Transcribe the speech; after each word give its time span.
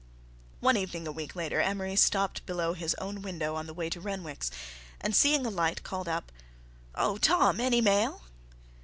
One 0.61 0.77
evening 0.77 1.05
a 1.07 1.11
week 1.11 1.35
later 1.35 1.61
Amory 1.61 1.95
stopped 1.95 2.43
below 2.47 2.73
his 2.73 2.95
own 2.95 3.21
window 3.21 3.53
on 3.53 3.67
the 3.67 3.73
way 3.75 3.87
to 3.91 4.01
Renwick's, 4.01 4.49
and, 4.99 5.15
seeing 5.15 5.45
a 5.45 5.51
light, 5.51 5.83
called 5.83 6.07
up: 6.07 6.31
"Oh, 6.95 7.17
Tom, 7.19 7.59
any 7.61 7.81
mail?" 7.81 8.23